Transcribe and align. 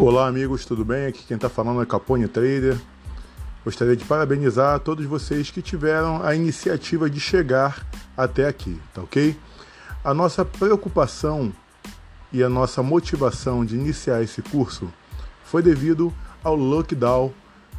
Olá 0.00 0.28
amigos, 0.28 0.64
tudo 0.64 0.84
bem? 0.84 1.06
Aqui 1.06 1.24
quem 1.26 1.34
está 1.34 1.48
falando 1.48 1.82
é 1.82 1.84
Capone 1.84 2.28
Trader. 2.28 2.78
Gostaria 3.64 3.96
de 3.96 4.04
parabenizar 4.04 4.78
todos 4.78 5.04
vocês 5.04 5.50
que 5.50 5.60
tiveram 5.60 6.24
a 6.24 6.36
iniciativa 6.36 7.10
de 7.10 7.18
chegar 7.18 7.84
até 8.16 8.46
aqui, 8.46 8.80
tá 8.94 9.02
ok? 9.02 9.36
A 10.04 10.14
nossa 10.14 10.44
preocupação 10.44 11.52
e 12.32 12.44
a 12.44 12.48
nossa 12.48 12.80
motivação 12.80 13.64
de 13.64 13.74
iniciar 13.74 14.22
esse 14.22 14.40
curso 14.40 14.88
foi 15.44 15.64
devido 15.64 16.14
ao 16.44 16.54
lockdown 16.54 17.32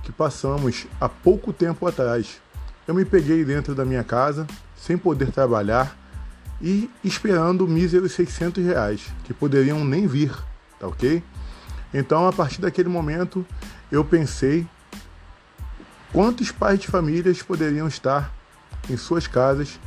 que 0.04 0.12
passamos 0.12 0.88
há 1.00 1.08
pouco 1.08 1.54
tempo 1.54 1.88
atrás. 1.88 2.42
Eu 2.86 2.94
me 2.94 3.06
peguei 3.06 3.46
dentro 3.46 3.74
da 3.74 3.86
minha 3.86 4.04
casa 4.04 4.46
sem 4.76 4.98
poder 4.98 5.32
trabalhar 5.32 5.98
e 6.62 6.90
esperando 7.02 7.66
míseros 7.66 8.12
600 8.12 8.62
reais, 8.66 9.10
que 9.24 9.34
poderiam 9.34 9.86
nem 9.86 10.06
vir, 10.06 10.38
tá 10.78 10.86
ok? 10.86 11.24
Então, 11.94 12.28
a 12.28 12.34
partir 12.34 12.62
daquele 12.62 12.90
momento, 12.90 13.46
eu 13.92 14.06
pensei 14.06 14.68
quantos 16.12 16.52
pais 16.52 16.80
de 16.80 16.88
famílias 16.88 17.42
poderiam 17.42 17.88
estar 17.88 18.32
em 18.90 18.98
suas 18.98 19.28
casas 19.28 19.80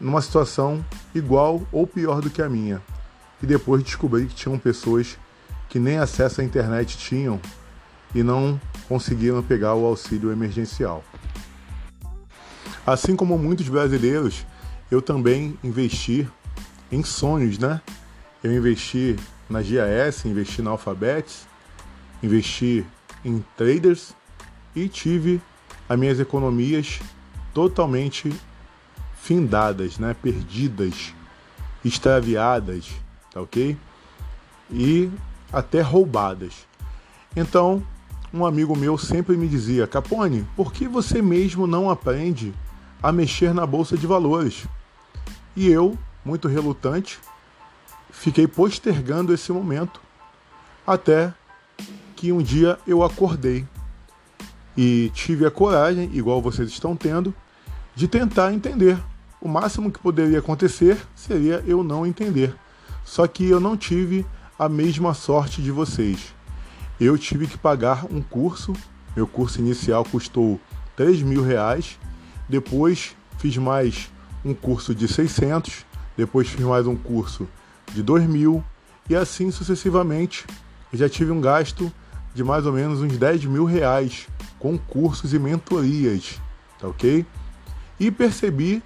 numa 0.00 0.20
situação 0.20 0.84
igual 1.14 1.66
ou 1.72 1.86
pior 1.86 2.20
do 2.20 2.30
que 2.30 2.42
a 2.42 2.48
minha. 2.48 2.82
E 3.42 3.46
depois 3.46 3.82
descobri 3.82 4.26
que 4.26 4.34
tinham 4.34 4.58
pessoas 4.58 5.18
que 5.68 5.78
nem 5.78 5.98
acesso 5.98 6.40
à 6.40 6.44
internet 6.44 6.96
tinham 6.96 7.40
e 8.14 8.22
não 8.22 8.60
conseguiram 8.88 9.42
pegar 9.42 9.74
o 9.74 9.84
auxílio 9.84 10.30
emergencial. 10.30 11.04
Assim 12.86 13.16
como 13.16 13.36
muitos 13.36 13.68
brasileiros, 13.68 14.46
eu 14.90 15.02
também 15.02 15.58
investi 15.62 16.28
em 16.90 17.02
sonhos, 17.02 17.58
né? 17.58 17.80
Eu 18.42 18.52
investi 18.52 19.16
na 19.48 19.60
GAS, 19.62 20.24
investi 20.24 20.62
na 20.62 20.70
Alphabets, 20.70 21.46
investi 22.22 22.84
em 23.24 23.44
traders 23.56 24.14
e 24.74 24.88
tive 24.88 25.40
as 25.88 25.98
minhas 25.98 26.20
economias 26.20 27.00
totalmente 27.54 28.34
findadas, 29.20 29.98
né? 29.98 30.14
perdidas, 30.20 31.14
extraviadas, 31.84 32.90
tá 33.32 33.40
ok? 33.40 33.76
E 34.70 35.10
até 35.52 35.80
roubadas. 35.80 36.66
Então, 37.34 37.82
um 38.32 38.44
amigo 38.44 38.76
meu 38.76 38.98
sempre 38.98 39.36
me 39.36 39.48
dizia: 39.48 39.86
Capone, 39.86 40.46
por 40.56 40.72
que 40.72 40.86
você 40.86 41.22
mesmo 41.22 41.66
não 41.66 41.88
aprende 41.88 42.52
a 43.02 43.12
mexer 43.12 43.54
na 43.54 43.66
bolsa 43.66 43.96
de 43.96 44.06
valores? 44.06 44.66
E 45.54 45.68
eu, 45.68 45.96
muito 46.24 46.48
relutante, 46.48 47.18
fiquei 48.10 48.46
postergando 48.46 49.32
esse 49.32 49.52
momento 49.52 50.00
até 50.86 51.32
que 52.14 52.32
um 52.32 52.42
dia 52.42 52.78
eu 52.86 53.02
acordei 53.02 53.66
e 54.76 55.10
tive 55.14 55.46
a 55.46 55.50
coragem, 55.50 56.10
igual 56.12 56.40
vocês 56.42 56.68
estão 56.68 56.94
tendo, 56.94 57.34
de 57.94 58.06
tentar 58.06 58.52
entender. 58.52 58.98
O 59.40 59.48
máximo 59.48 59.90
que 59.90 59.98
poderia 59.98 60.38
acontecer 60.38 60.98
seria 61.14 61.62
eu 61.66 61.82
não 61.82 62.06
entender. 62.06 62.54
Só 63.04 63.26
que 63.26 63.48
eu 63.48 63.60
não 63.60 63.76
tive 63.76 64.26
a 64.58 64.68
mesma 64.68 65.14
sorte 65.14 65.62
de 65.62 65.70
vocês. 65.70 66.34
Eu 67.00 67.16
tive 67.16 67.46
que 67.46 67.58
pagar 67.58 68.06
um 68.10 68.20
curso. 68.22 68.72
Meu 69.14 69.26
curso 69.26 69.60
inicial 69.60 70.04
custou 70.04 70.60
3 70.96 71.22
mil 71.22 71.42
reais. 71.42 71.98
Depois 72.48 73.14
fiz 73.38 73.56
mais 73.56 74.10
um 74.44 74.54
curso 74.54 74.94
de 74.94 75.06
600. 75.06 75.84
Depois 76.16 76.48
fiz 76.48 76.64
mais 76.64 76.86
um 76.86 76.96
curso 76.96 77.46
de 77.92 78.02
2 78.02 78.24
mil 78.26 78.64
e 79.08 79.16
assim 79.16 79.50
sucessivamente. 79.50 80.44
Eu 80.92 80.98
já 80.98 81.08
tive 81.08 81.30
um 81.30 81.40
gasto 81.40 81.92
de 82.34 82.44
mais 82.44 82.66
ou 82.66 82.72
menos 82.72 83.00
uns 83.00 83.16
10 83.16 83.44
mil 83.46 83.64
reais 83.64 84.28
com 84.58 84.76
cursos 84.78 85.32
e 85.32 85.38
mentorias, 85.38 86.40
tá 86.78 86.88
ok? 86.88 87.24
E 87.98 88.10
percebi 88.10 88.82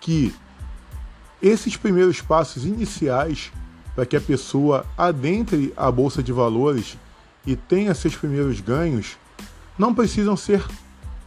que 0.00 0.34
esses 1.42 1.76
primeiros 1.76 2.20
passos 2.20 2.64
iniciais 2.64 3.50
para 3.94 4.06
que 4.06 4.16
a 4.16 4.20
pessoa 4.20 4.84
adentre 4.96 5.72
a 5.76 5.90
bolsa 5.90 6.22
de 6.22 6.32
valores 6.32 6.96
e 7.46 7.56
tenha 7.56 7.94
seus 7.94 8.14
primeiros 8.16 8.60
ganhos 8.60 9.16
não 9.78 9.94
precisam 9.94 10.36
ser 10.36 10.64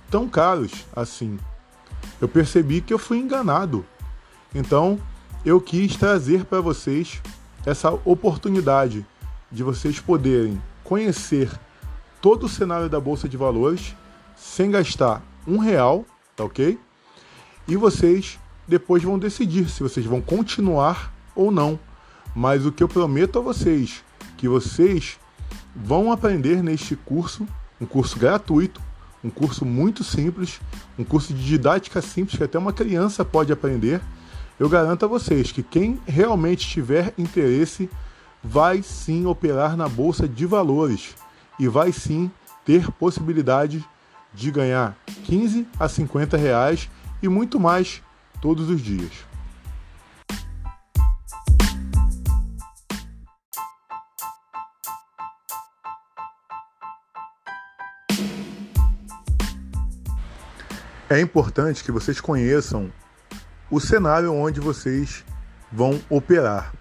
tão 0.10 0.30
caros 0.30 0.86
assim. 0.96 1.40
Eu 2.22 2.28
percebi 2.28 2.82
que 2.82 2.94
eu 2.94 3.00
fui 3.00 3.18
enganado. 3.18 3.86
Então, 4.54 5.00
eu 5.46 5.60
quis 5.60 5.96
trazer 5.98 6.46
para 6.46 6.62
vocês 6.62 7.22
essa 7.66 7.92
oportunidade 8.06 9.06
de 9.52 9.62
vocês 9.62 10.00
poderem 10.00 10.62
conhecer 10.84 11.52
todo 12.22 12.46
o 12.46 12.50
cenário 12.50 12.90
da 12.90 13.00
Bolsa 13.00 13.28
de 13.28 13.36
Valores 13.36 13.94
sem 14.36 14.72
gastar 14.72 15.22
um 15.46 15.58
real, 15.58 16.06
tá 16.36 16.46
ok? 16.46 16.80
E 17.68 17.76
vocês 17.76 18.40
depois 18.68 19.04
vão 19.04 19.20
decidir 19.20 19.70
se 19.70 19.84
vocês 19.84 20.06
vão 20.06 20.22
continuar 20.22 21.14
ou 21.36 21.52
não. 21.52 21.78
Mas 22.34 22.66
o 22.66 22.72
que 22.72 22.82
eu 22.82 22.88
prometo 22.88 23.38
a 23.38 23.42
vocês, 23.42 24.04
que 24.38 24.48
vocês 24.48 25.20
vão 25.76 26.12
aprender 26.12 26.64
neste 26.64 26.96
curso, 26.96 27.46
um 27.80 27.86
curso 27.86 28.18
gratuito, 28.18 28.82
um 29.24 29.30
curso 29.30 29.66
muito 29.66 30.04
simples, 30.04 30.60
um 30.98 31.04
curso 31.04 31.34
de 31.34 31.46
didática 31.46 32.02
simples 32.02 32.38
que 32.38 32.44
até 32.44 32.58
uma 32.58 32.74
criança 32.74 33.24
pode 33.26 33.52
aprender 33.52 34.02
eu 34.64 34.70
garanto 34.70 35.04
a 35.04 35.10
vocês 35.10 35.52
que 35.52 35.62
quem 35.62 36.00
realmente 36.08 36.66
tiver 36.66 37.14
interesse 37.18 37.90
vai 38.42 38.82
sim 38.82 39.26
operar 39.26 39.76
na 39.76 39.90
bolsa 39.90 40.26
de 40.26 40.46
valores 40.46 41.18
e 41.60 41.68
vai 41.68 41.92
sim 41.92 42.32
ter 42.64 42.90
possibilidade 42.94 43.84
de 44.34 44.50
ganhar 44.52 44.96
15 45.26 45.68
a 45.78 45.90
50 45.90 46.38
reais 46.38 46.90
e 47.22 47.28
muito 47.28 47.60
mais 47.60 48.02
todos 48.42 48.70
os 48.70 48.80
dias. 48.80 49.12
É 61.10 61.20
importante 61.20 61.84
que 61.84 61.92
vocês 61.92 62.22
conheçam 62.22 62.90
o 63.74 63.80
cenário 63.80 64.32
onde 64.32 64.60
vocês 64.60 65.26
vão 65.72 66.00
operar. 66.08 66.72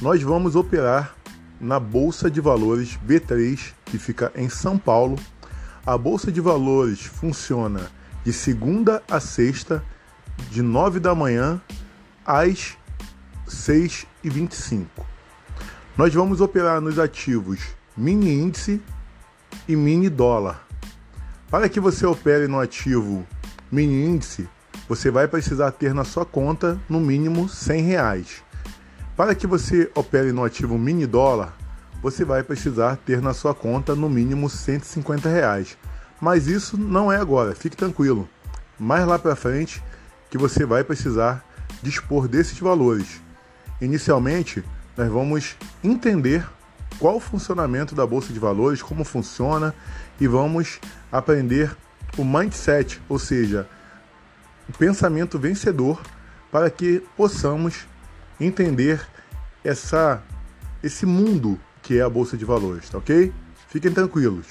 Nós 0.00 0.22
vamos 0.22 0.54
operar 0.54 1.12
na 1.60 1.80
Bolsa 1.80 2.30
de 2.30 2.40
Valores 2.40 2.96
B3, 3.04 3.72
que 3.84 3.98
fica 3.98 4.30
em 4.32 4.48
São 4.48 4.78
Paulo. 4.78 5.18
A 5.84 5.98
Bolsa 5.98 6.30
de 6.30 6.40
Valores 6.40 7.00
funciona 7.00 7.90
de 8.24 8.32
segunda 8.32 9.02
a 9.10 9.18
sexta, 9.18 9.82
de 10.48 10.62
9 10.62 11.00
da 11.00 11.16
manhã 11.16 11.60
às 12.24 12.76
6 13.48 14.06
e 14.22 14.30
25. 14.30 15.04
Nós 15.96 16.14
vamos 16.14 16.40
operar 16.40 16.80
nos 16.80 16.96
ativos 16.96 17.58
mini 17.96 18.32
índice 18.32 18.80
e 19.66 19.74
mini 19.74 20.08
dólar. 20.08 20.64
Para 21.50 21.68
que 21.68 21.80
você 21.80 22.06
opere 22.06 22.46
no 22.46 22.60
ativo 22.60 23.26
mini 23.68 24.06
índice, 24.06 24.48
você 24.88 25.10
vai 25.10 25.26
precisar 25.26 25.72
ter 25.72 25.92
na 25.92 26.04
sua 26.04 26.24
conta 26.24 26.78
no 26.88 27.00
mínimo 27.00 27.48
100 27.48 27.82
reais. 27.82 28.42
Para 29.16 29.34
que 29.34 29.46
você 29.46 29.90
opere 29.94 30.32
no 30.32 30.44
ativo 30.44 30.78
mini 30.78 31.06
dólar, 31.06 31.56
você 32.02 32.24
vai 32.24 32.42
precisar 32.42 32.96
ter 32.96 33.20
na 33.20 33.32
sua 33.32 33.54
conta 33.54 33.94
no 33.94 34.08
mínimo 34.08 34.48
150 34.48 35.28
reais. 35.28 35.76
Mas 36.20 36.46
isso 36.46 36.78
não 36.78 37.10
é 37.10 37.16
agora, 37.16 37.54
fique 37.54 37.76
tranquilo. 37.76 38.28
Mais 38.78 39.06
lá 39.06 39.18
para 39.18 39.34
frente 39.34 39.82
que 40.30 40.38
você 40.38 40.64
vai 40.64 40.84
precisar 40.84 41.44
dispor 41.82 42.28
desses 42.28 42.58
valores. 42.58 43.20
Inicialmente, 43.80 44.62
nós 44.96 45.10
vamos 45.10 45.56
entender 45.82 46.46
qual 46.98 47.16
o 47.16 47.20
funcionamento 47.20 47.94
da 47.94 48.06
bolsa 48.06 48.32
de 48.32 48.38
valores, 48.38 48.82
como 48.82 49.04
funciona 49.04 49.74
e 50.20 50.26
vamos 50.26 50.80
aprender 51.10 51.76
o 52.16 52.24
mindset, 52.24 53.00
ou 53.08 53.18
seja, 53.18 53.68
o 54.68 54.72
pensamento 54.72 55.38
vencedor 55.38 56.00
para 56.50 56.70
que 56.70 57.02
possamos 57.16 57.86
entender 58.40 59.06
essa, 59.64 60.22
esse 60.82 61.04
mundo 61.04 61.58
que 61.82 61.98
é 61.98 62.02
a 62.02 62.10
Bolsa 62.10 62.36
de 62.36 62.44
Valores, 62.44 62.88
tá 62.88 62.98
ok? 62.98 63.32
Fiquem 63.68 63.92
tranquilos. 63.92 64.46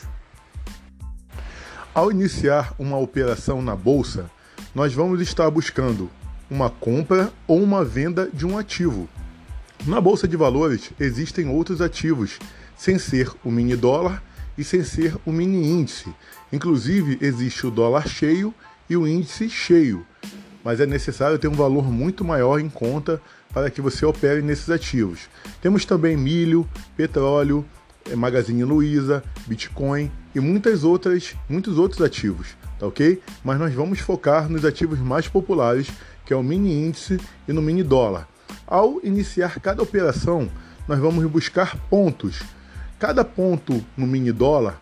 Ao 1.94 2.12
iniciar 2.12 2.74
uma 2.78 2.98
operação 2.98 3.62
na 3.62 3.76
Bolsa, 3.76 4.30
nós 4.74 4.94
vamos 4.94 5.22
estar 5.22 5.50
buscando 5.50 6.10
uma 6.50 6.70
compra 6.70 7.32
ou 7.48 7.62
uma 7.62 7.84
venda 7.84 8.30
de 8.34 8.46
um 8.46 8.58
ativo. 8.58 9.10
Na 9.86 10.02
Bolsa 10.02 10.28
de 10.28 10.36
Valores 10.36 10.92
existem 11.00 11.48
outros 11.48 11.82
ativos, 11.82 12.40
sem 12.78 13.00
ser 13.00 13.32
o 13.44 13.52
mini 13.52 13.76
dólar 13.76 14.22
e 14.58 14.64
sem 14.64 14.84
ser 14.84 15.16
o 15.26 15.32
mini 15.32 15.70
índice. 15.70 16.14
Inclusive, 16.52 17.18
existe 17.22 17.66
o 17.66 17.72
dólar 17.72 18.08
cheio 18.08 18.54
e 18.90 18.96
o 18.96 19.08
índice 19.08 19.50
cheio, 19.50 20.06
mas 20.64 20.80
é 20.80 20.86
necessário 20.86 21.38
ter 21.38 21.48
um 21.48 21.54
valor 21.54 21.92
muito 21.92 22.24
maior 22.24 22.60
em 22.60 22.70
conta 22.70 23.22
para 23.54 23.70
que 23.70 23.82
você 23.82 24.06
opere 24.06 24.42
nesses 24.42 24.70
ativos. 24.70 25.30
Temos 25.62 25.86
também 25.86 26.18
milho, 26.18 26.68
petróleo, 26.98 27.66
é, 28.10 28.16
Magazine 28.16 28.64
Luiza, 28.64 29.24
Bitcoin 29.48 30.12
e 30.34 30.40
muitas 30.40 30.84
outras, 30.84 31.36
muitos 31.50 31.78
outros 31.78 32.02
ativos, 32.02 32.56
tá 32.80 32.88
ok? 32.88 33.22
Mas 33.44 33.60
nós 33.60 33.74
vamos 33.74 34.00
focar 34.00 34.50
nos 34.50 34.66
ativos 34.66 35.00
mais 35.00 35.28
populares, 35.28 35.88
que 36.26 36.34
é 36.34 36.36
o 36.36 36.44
mini 36.44 36.74
índice 36.74 37.20
e 37.48 37.54
no 37.54 37.62
mini 37.62 37.84
dólar. 37.84 38.28
Ao 38.68 39.00
iniciar 39.04 39.60
cada 39.60 39.82
operação, 39.82 40.50
nós 40.88 41.00
vamos 41.00 41.26
buscar 41.26 41.78
pontos. 41.90 42.42
Cada 43.00 43.24
ponto 43.24 43.84
no 43.96 44.08
mini 44.08 44.32
dólar, 44.32 44.82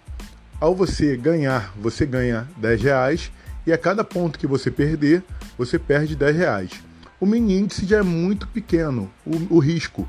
ao 0.59 0.73
você 0.73 1.17
ganhar, 1.17 1.73
você 1.77 2.05
ganha 2.05 2.47
10 2.57 2.81
reais 2.81 3.31
e 3.65 3.71
a 3.71 3.77
cada 3.77 4.04
ponto 4.04 4.38
que 4.38 4.48
você 4.48 4.69
perder, 4.69 5.24
você 5.57 5.80
perde 5.80 6.15
10 6.15 6.36
reais. 6.36 6.71
O 7.19 7.25
mini 7.25 7.57
índice 7.57 7.86
já 7.86 8.00
é 8.00 8.04
muito 8.04 8.48
pequeno, 8.48 9.10
o, 9.25 9.56
o 9.56 9.60
risco. 9.60 10.07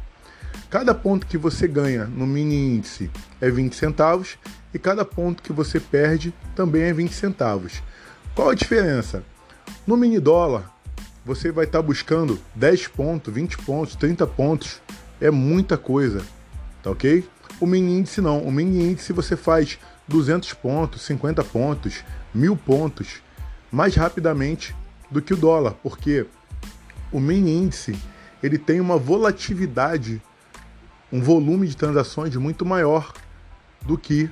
Cada 0.68 0.94
ponto 0.94 1.26
que 1.26 1.38
você 1.38 1.68
ganha 1.68 2.06
no 2.06 2.26
mini 2.26 2.76
índice 2.76 3.10
é 3.40 3.48
20 3.48 3.76
centavos 3.76 4.36
e 4.72 4.78
cada 4.78 5.04
ponto 5.04 5.42
que 5.42 5.52
você 5.52 5.78
perde 5.78 6.34
também 6.56 6.82
é 6.82 6.92
20 6.92 7.12
centavos. 7.12 7.80
Qual 8.34 8.50
a 8.50 8.54
diferença? 8.54 9.22
No 9.86 9.96
mini 9.96 10.18
dólar, 10.18 10.68
você 11.24 11.52
vai 11.52 11.64
estar 11.64 11.80
buscando 11.80 12.40
10 12.56 12.88
pontos, 12.88 13.32
20 13.32 13.58
pontos, 13.58 13.94
30 13.94 14.26
pontos. 14.26 14.82
É 15.20 15.30
muita 15.30 15.78
coisa, 15.78 16.22
tá 16.82 16.90
ok? 16.90 17.24
O 17.60 17.66
mini 17.66 17.98
índice 17.98 18.20
não. 18.20 18.40
O 18.40 18.50
mini 18.50 18.90
índice 18.90 19.12
você 19.12 19.36
faz 19.36 19.78
200 20.08 20.52
pontos, 20.54 21.02
50 21.02 21.44
pontos, 21.44 22.04
1000 22.34 22.56
pontos 22.56 23.22
mais 23.74 23.96
rapidamente 23.96 24.74
do 25.10 25.20
que 25.20 25.34
o 25.34 25.36
dólar, 25.36 25.74
porque 25.82 26.26
o 27.10 27.18
mini 27.18 27.52
índice 27.52 27.98
ele 28.40 28.56
tem 28.56 28.80
uma 28.80 28.96
volatilidade 28.96 30.22
um 31.12 31.20
volume 31.20 31.66
de 31.66 31.76
transações 31.76 32.34
muito 32.36 32.64
maior 32.64 33.12
do 33.82 33.98
que 33.98 34.30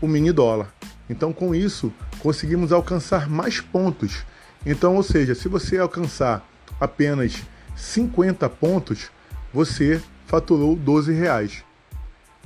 o 0.00 0.08
mini 0.08 0.32
dólar. 0.32 0.72
Então, 1.08 1.32
com 1.32 1.54
isso, 1.54 1.92
conseguimos 2.18 2.72
alcançar 2.72 3.28
mais 3.28 3.60
pontos. 3.60 4.24
Então, 4.66 4.96
ou 4.96 5.02
seja, 5.02 5.34
se 5.34 5.48
você 5.48 5.78
alcançar 5.78 6.46
apenas 6.78 7.42
50 7.76 8.48
pontos, 8.50 9.10
você 9.52 10.02
faturou 10.26 10.76
12 10.76 11.12
reais. 11.12 11.64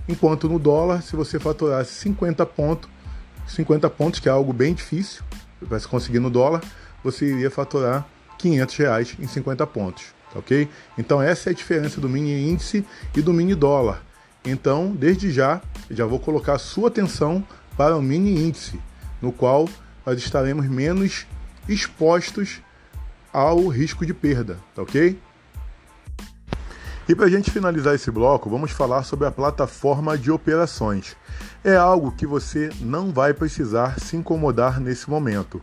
Enquanto 0.09 0.49
no 0.49 0.59
dólar, 0.59 1.03
se 1.03 1.17
você 1.17 1.41
faturasse 1.41 1.95
50 1.95 2.47
pontos, 2.47 2.89
50 3.49 3.91
pontos, 3.91 4.21
que 4.21 4.29
é 4.29 4.33
algo 4.33 4.53
bem 4.53 4.75
difícil 4.75 5.23
para 5.69 5.79
se 5.81 5.89
conseguir 5.89 6.21
no 6.21 6.31
dólar, 6.31 6.63
você 7.03 7.27
iria 7.27 7.51
faturar 7.51 8.07
500 8.39 8.77
reais 8.77 9.17
em 9.19 9.27
50 9.27 9.67
pontos 9.67 10.15
ok? 10.35 10.69
Então 10.99 11.23
essa 11.23 11.51
é 11.51 11.53
a 11.53 11.55
diferença 11.55 12.01
do 12.01 12.09
mini 12.09 12.51
índice 12.51 12.85
e 13.17 13.23
do 13.23 13.33
mini 13.33 13.55
dólar. 13.55 14.03
Então, 14.45 14.93
desde 14.95 15.31
já, 15.31 15.63
já 15.91 16.05
vou 16.05 16.19
colocar 16.19 16.59
sua 16.59 16.89
atenção 16.89 17.47
para 17.77 17.97
o 17.97 18.03
mini 18.03 18.47
índice, 18.47 18.79
no 19.23 19.33
qual 19.33 19.69
nós 20.05 20.19
estaremos 20.19 20.67
menos 20.67 21.27
expostos 21.67 22.61
ao 23.33 23.67
risco 23.69 24.05
de 24.05 24.13
perda, 24.13 24.59
tá 24.75 24.83
ok? 24.83 25.19
E 27.07 27.15
para 27.15 27.27
a 27.27 27.31
gente 27.31 27.51
finalizar 27.51 27.95
esse 27.95 28.11
bloco, 28.11 28.49
vamos 28.49 28.71
falar 28.71 29.03
sobre 29.03 29.27
a 29.27 29.31
plataforma 29.31 30.17
de 30.17 30.31
operações. 30.31 31.15
É 31.63 31.77
algo 31.77 32.13
que 32.13 32.27
você 32.27 32.71
não 32.81 33.13
vai 33.13 33.35
precisar 33.35 34.01
se 34.01 34.17
incomodar 34.17 34.81
nesse 34.81 35.11
momento. 35.11 35.61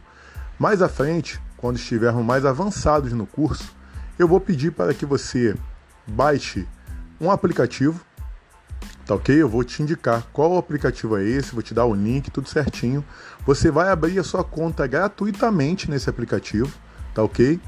Mais 0.60 0.84
à 0.84 0.88
frente, 0.88 1.42
quando 1.58 1.78
estivermos 1.78 2.24
mais 2.24 2.46
avançados 2.46 3.12
no 3.14 3.26
curso, 3.26 3.74
eu 4.20 4.28
vou 4.28 4.40
pedir 4.40 4.72
para 4.72 4.94
que 4.94 5.04
você 5.04 5.56
baixe 6.06 6.68
um 7.20 7.32
aplicativo, 7.32 8.00
tá 9.08 9.16
ok? 9.16 9.42
Eu 9.42 9.50
vou 9.50 9.64
te 9.64 9.82
indicar 9.82 10.28
qual 10.32 10.56
aplicativo 10.60 11.18
é 11.18 11.24
esse, 11.24 11.54
vou 11.54 11.64
te 11.64 11.74
dar 11.74 11.86
o 11.86 11.96
link, 11.96 12.30
tudo 12.30 12.50
certinho. 12.50 13.04
Você 13.48 13.72
vai 13.72 13.90
abrir 13.90 14.20
a 14.20 14.24
sua 14.24 14.44
conta 14.44 14.86
gratuitamente 14.86 15.90
nesse 15.90 16.08
aplicativo, 16.08 16.72
tá 17.16 17.24
ok? 17.24 17.60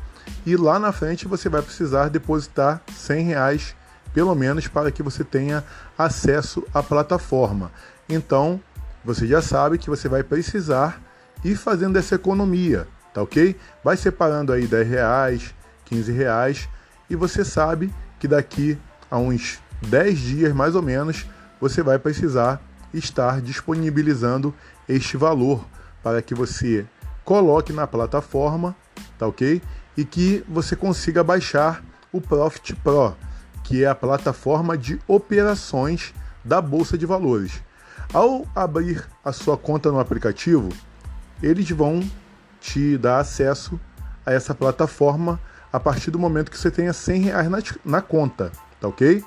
E 0.45 0.55
lá 0.55 0.77
na 0.79 0.91
frente 0.91 1.27
você 1.27 1.49
vai 1.49 1.61
precisar 1.61 2.09
depositar 2.09 2.81
100 2.93 3.23
reais 3.25 3.75
pelo 4.13 4.35
menos 4.35 4.67
para 4.67 4.91
que 4.91 5.01
você 5.01 5.23
tenha 5.23 5.63
acesso 5.97 6.63
à 6.73 6.83
plataforma. 6.83 7.71
Então, 8.07 8.61
você 9.03 9.25
já 9.25 9.41
sabe 9.41 9.77
que 9.77 9.89
você 9.89 10.07
vai 10.07 10.23
precisar 10.23 11.01
ir 11.43 11.55
fazendo 11.55 11.97
essa 11.97 12.15
economia, 12.15 12.87
tá 13.13 13.21
ok? 13.21 13.55
Vai 13.83 13.97
separando 13.97 14.53
aí 14.53 14.67
10 14.67 14.87
reais, 14.87 15.55
15 15.85 16.11
reais 16.11 16.69
e 17.09 17.15
você 17.15 17.43
sabe 17.43 17.93
que 18.19 18.27
daqui 18.27 18.77
a 19.09 19.17
uns 19.17 19.59
10 19.87 20.19
dias 20.19 20.53
mais 20.53 20.75
ou 20.75 20.81
menos 20.81 21.25
você 21.59 21.81
vai 21.81 21.99
precisar 21.99 22.61
estar 22.93 23.41
disponibilizando 23.41 24.53
este 24.87 25.17
valor 25.17 25.65
para 26.01 26.21
que 26.21 26.35
você 26.35 26.85
coloque 27.23 27.73
na 27.73 27.87
plataforma, 27.87 28.75
tá 29.17 29.27
ok? 29.27 29.61
E 29.95 30.05
que 30.05 30.43
você 30.47 30.75
consiga 30.75 31.23
baixar 31.23 31.83
o 32.11 32.19
Profit 32.19 32.75
Pro, 32.75 33.15
que 33.63 33.83
é 33.83 33.87
a 33.87 33.95
plataforma 33.95 34.77
de 34.77 34.99
operações 35.07 36.13
da 36.43 36.61
Bolsa 36.61 36.97
de 36.97 37.05
Valores. 37.05 37.61
Ao 38.13 38.45
abrir 38.55 39.03
a 39.23 39.31
sua 39.31 39.57
conta 39.57 39.91
no 39.91 39.99
aplicativo, 39.99 40.69
eles 41.41 41.69
vão 41.69 42.01
te 42.59 42.97
dar 42.97 43.19
acesso 43.19 43.79
a 44.25 44.31
essa 44.31 44.53
plataforma 44.53 45.39
a 45.71 45.79
partir 45.79 46.11
do 46.11 46.19
momento 46.19 46.51
que 46.51 46.57
você 46.57 46.69
tenha 46.69 46.93
100 46.93 47.21
reais 47.23 47.49
na, 47.49 47.59
na 47.83 48.01
conta, 48.01 48.51
tá 48.79 48.87
ok? 48.87 49.23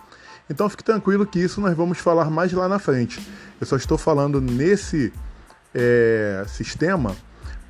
Então 0.48 0.68
fique 0.68 0.84
tranquilo 0.84 1.26
que 1.26 1.40
isso 1.40 1.60
nós 1.60 1.76
vamos 1.76 1.98
falar 1.98 2.30
mais 2.30 2.52
lá 2.52 2.68
na 2.68 2.78
frente. 2.78 3.20
Eu 3.60 3.66
só 3.66 3.76
estou 3.76 3.98
falando 3.98 4.40
nesse 4.40 5.12
é, 5.74 6.44
sistema 6.46 7.16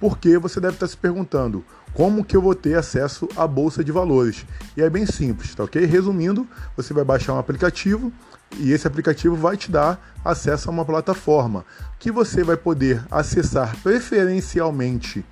porque 0.01 0.39
você 0.39 0.61
deve 0.61 0.75
estar 0.75 0.87
se 0.87 0.97
perguntando 0.97 1.65
como 1.95 2.25
que 2.25 2.37
eu 2.37 2.43
vou 2.43 2.55
ter 2.55 2.77
acesso 2.77 3.29
à 3.37 3.47
bolsa 3.47 3.83
de 3.83 3.91
valores. 3.91 4.45
E 4.77 4.83
é 4.83 4.91
bem 4.91 5.07
simples, 5.07 5.55
tá 5.55 5.65
ok? 5.65 5.85
Resumindo, 5.85 6.47
você 6.77 6.93
vai 6.93 7.05
baixar 7.05 7.35
um 7.35 7.39
aplicativo 7.39 8.13
e 8.59 8.73
esse 8.73 8.87
aplicativo 8.87 9.35
vai 9.35 9.57
te 9.57 9.71
dar 9.71 9.99
acesso 10.25 10.69
a 10.69 10.73
uma 10.73 10.85
plataforma 10.85 11.65
que 11.99 12.11
você 12.11 12.45
vai 12.45 12.57
poder 12.57 13.03
acessar 13.11 13.77
preferencialmente 13.83 15.25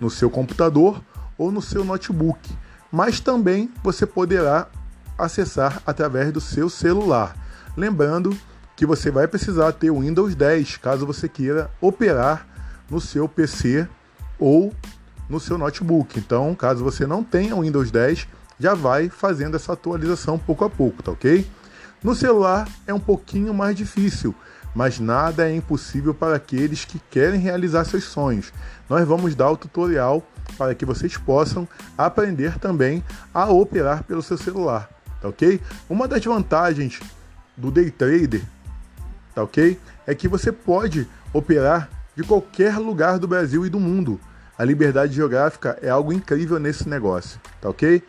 no 0.00 0.10
seu 0.10 0.28
computador 0.28 1.00
ou 1.38 1.52
no 1.52 1.62
seu 1.62 1.84
notebook 1.84 2.50
mas 2.90 3.20
também 3.20 3.70
você 3.82 4.04
poderá 4.04 4.68
acessar 5.16 5.82
através 5.86 6.32
do 6.32 6.40
seu 6.40 6.68
celular. 6.68 7.36
Lembrando 7.76 8.36
que 8.74 8.86
você 8.86 9.10
vai 9.10 9.28
precisar 9.28 9.72
ter 9.72 9.90
o 9.90 10.00
Windows 10.00 10.34
10 10.34 10.78
caso 10.78 11.06
você 11.06 11.28
queira 11.28 11.70
operar 11.80 12.46
no 12.88 13.00
seu 13.00 13.28
PC 13.28 13.86
ou 14.40 14.72
no 15.28 15.38
seu 15.38 15.56
notebook. 15.56 16.18
Então, 16.18 16.54
caso 16.54 16.82
você 16.82 17.06
não 17.06 17.22
tenha 17.22 17.54
o 17.54 17.60
Windows 17.60 17.90
10, 17.90 18.26
já 18.58 18.74
vai 18.74 19.08
fazendo 19.08 19.54
essa 19.56 19.72
atualização 19.72 20.38
pouco 20.38 20.64
a 20.64 20.70
pouco, 20.70 21.02
tá 21.02 21.12
ok? 21.12 21.46
No 22.02 22.14
celular 22.14 22.68
é 22.86 22.92
um 22.92 23.00
pouquinho 23.00 23.54
mais 23.54 23.76
difícil, 23.76 24.34
mas 24.74 24.98
nada 24.98 25.48
é 25.48 25.54
impossível 25.54 26.14
para 26.14 26.36
aqueles 26.36 26.84
que 26.84 26.98
querem 27.10 27.40
realizar 27.40 27.84
seus 27.84 28.04
sonhos. 28.04 28.52
Nós 28.88 29.06
vamos 29.06 29.34
dar 29.34 29.50
o 29.50 29.56
tutorial 29.56 30.22
para 30.56 30.74
que 30.74 30.84
vocês 30.84 31.16
possam 31.16 31.68
aprender 31.96 32.58
também 32.58 33.04
a 33.32 33.50
operar 33.50 34.02
pelo 34.04 34.22
seu 34.22 34.36
celular, 34.36 34.88
tá 35.20 35.28
ok? 35.28 35.60
Uma 35.88 36.08
das 36.08 36.24
vantagens 36.24 37.00
do 37.56 37.70
day 37.70 37.90
trader, 37.90 38.42
tá 39.34 39.42
ok? 39.42 39.78
É 40.06 40.14
que 40.14 40.26
você 40.26 40.50
pode 40.50 41.06
operar 41.32 41.88
de 42.16 42.22
qualquer 42.22 42.78
lugar 42.78 43.18
do 43.18 43.28
Brasil 43.28 43.64
e 43.64 43.70
do 43.70 43.78
mundo. 43.78 44.20
A 44.60 44.64
liberdade 44.66 45.14
geográfica 45.14 45.78
é 45.80 45.88
algo 45.88 46.12
incrível 46.12 46.58
nesse 46.58 46.86
negócio, 46.86 47.40
tá 47.62 47.70
ok? 47.70 48.02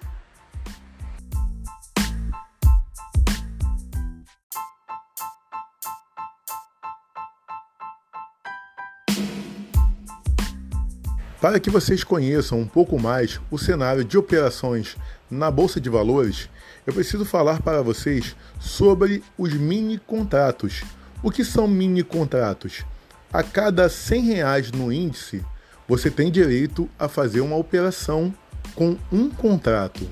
Para 11.40 11.58
que 11.58 11.70
vocês 11.70 12.04
conheçam 12.04 12.60
um 12.60 12.68
pouco 12.68 13.00
mais 13.00 13.40
o 13.50 13.58
cenário 13.58 14.04
de 14.04 14.18
operações 14.18 14.98
na 15.30 15.50
Bolsa 15.50 15.80
de 15.80 15.90
Valores, 15.90 16.50
eu 16.86 16.94
preciso 16.94 17.24
falar 17.24 17.62
para 17.62 17.82
vocês 17.82 18.36
sobre 18.60 19.24
os 19.38 19.54
mini 19.54 19.98
contratos. 19.98 20.84
O 21.24 21.32
que 21.32 21.46
são 21.46 21.66
mini 21.66 22.04
contratos? 22.04 22.84
A 23.32 23.42
cada 23.42 23.88
100 23.88 24.22
reais 24.26 24.72
no 24.74 24.92
índice, 24.92 25.46
você 25.92 26.10
tem 26.10 26.32
direito 26.32 26.90
a 26.98 27.10
fazer 27.10 27.42
uma 27.42 27.58
operação 27.58 28.34
com 28.76 28.96
um 29.12 29.30
contrato. 29.30 30.10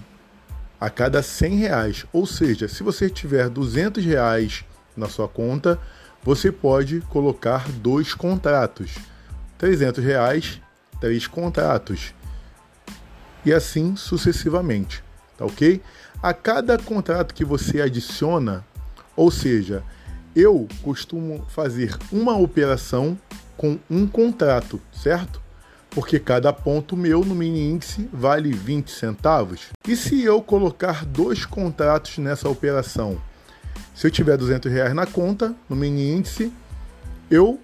A 0.77 0.89
cada 0.89 1.24
100 1.24 1.55
reais, 1.55 2.05
ou 2.12 2.25
seja, 2.25 2.67
se 2.67 2.83
você 2.83 3.09
tiver 3.09 3.48
200 3.48 4.03
reais 4.03 4.65
na 4.93 5.07
sua 5.07 5.29
conta, 5.29 5.79
você 6.21 6.51
pode 6.51 7.00
colocar 7.07 7.71
dois 7.71 8.13
contratos. 8.13 8.98
300 9.57 10.03
reais 10.03 10.59
três 11.00 11.27
contratos. 11.27 12.13
E 13.45 13.53
assim 13.53 13.95
sucessivamente, 13.95 15.01
tá 15.38 15.45
ok? 15.45 15.81
A 16.21 16.33
cada 16.33 16.77
contrato 16.77 17.33
que 17.33 17.45
você 17.45 17.79
adiciona, 17.79 18.65
ou 19.15 19.31
seja, 19.31 19.81
eu 20.36 20.67
costumo 20.81 21.45
fazer 21.48 21.98
uma 22.12 22.38
operação 22.38 23.17
com 23.55 23.79
um 23.89 24.05
contrato, 24.05 24.81
certo? 24.91 25.48
Porque 25.91 26.19
cada 26.19 26.53
ponto 26.53 26.96
meu 26.96 27.25
no 27.25 27.34
mini 27.34 27.72
índice 27.72 28.10
vale 28.13 28.51
20 28.51 28.91
centavos. 28.91 29.69
E 29.88 29.96
se 29.96 30.24
eu 30.24 30.41
colocar 30.41 31.03
dois 31.03 31.46
contratos 31.46 32.17
nessa 32.19 32.48
operação? 32.48 33.19
Se 33.96 34.08
eu 34.08 34.12
tiver 34.12 34.38
200 34.38 34.72
reais 34.72 34.93
na 34.93 35.05
conta, 35.05 35.53
no 35.67 35.75
mini 35.75 36.12
índice, 36.12 36.53
eu 37.29 37.60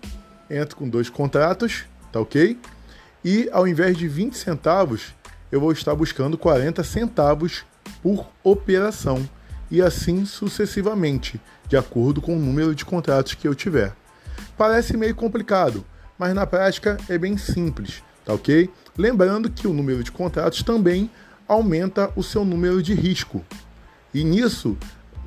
entro 0.50 0.76
com 0.76 0.90
dois 0.90 1.10
contratos, 1.10 1.86
tá 2.12 2.20
ok? 2.20 2.60
E 3.24 3.50
ao 3.52 3.68
invés 3.68 3.98
de 3.98 4.08
20 4.08 4.38
centavos, 4.38 5.14
eu 5.52 5.60
vou 5.60 5.72
estar 5.72 5.96
buscando 5.96 6.38
40 6.38 6.84
centavos 6.84 7.64
por 8.02 8.28
operação 8.44 9.28
e 9.70 9.82
assim 9.82 10.26
sucessivamente, 10.26 11.40
de 11.68 11.78
acordo 11.78 12.22
com 12.22 12.36
o 12.36 12.40
número 12.40 12.76
de 12.76 12.86
contratos 12.86 13.34
que 13.34 13.48
eu 13.48 13.56
tiver. 13.56 13.96
Parece 14.58 14.96
meio 14.96 15.16
complicado, 15.16 15.86
mas 16.18 16.34
na 16.34 16.46
prática 16.46 16.98
é 17.10 17.18
bem 17.18 17.38
simples, 17.38 18.04
tá 18.26 18.34
ok? 18.34 18.70
Lembrando 18.98 19.50
que 19.50 19.68
o 19.68 19.74
número 19.74 20.04
de 20.04 20.12
contratos 20.12 20.64
também 20.64 21.10
aumenta 21.48 22.12
o 22.16 22.24
seu 22.24 22.44
número 22.44 22.82
de 22.82 22.94
risco. 22.94 23.46
E 24.14 24.24
nisso 24.24 24.78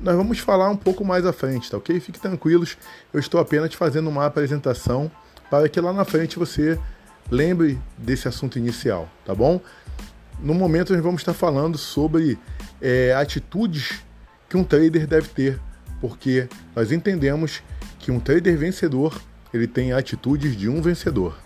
nós 0.01 0.15
vamos 0.15 0.39
falar 0.39 0.69
um 0.69 0.77
pouco 0.77 1.03
mais 1.03 1.25
à 1.25 1.33
frente, 1.33 1.69
tá 1.69 1.77
ok? 1.77 1.99
Fique 1.99 2.19
tranquilos, 2.19 2.77
eu 3.13 3.19
estou 3.19 3.39
apenas 3.39 3.73
fazendo 3.73 4.09
uma 4.09 4.25
apresentação 4.25 5.11
para 5.49 5.67
que 5.67 5.79
lá 5.79 5.91
na 5.91 6.05
frente 6.05 6.39
você 6.39 6.79
lembre 7.29 7.79
desse 7.97 8.27
assunto 8.27 8.57
inicial, 8.57 9.09
tá 9.25 9.35
bom? 9.35 9.59
No 10.41 10.53
momento 10.53 10.93
nós 10.93 11.01
vamos 11.03 11.21
estar 11.21 11.33
falando 11.33 11.77
sobre 11.77 12.37
é, 12.81 13.13
atitudes 13.13 14.01
que 14.47 14.57
um 14.57 14.63
trader 14.63 15.05
deve 15.05 15.27
ter, 15.27 15.59
porque 15.99 16.47
nós 16.75 16.91
entendemos 16.91 17.61
que 17.99 18.11
um 18.11 18.19
trader 18.19 18.57
vencedor 18.57 19.19
ele 19.53 19.67
tem 19.67 19.91
atitudes 19.91 20.55
de 20.55 20.69
um 20.69 20.81
vencedor. 20.81 21.37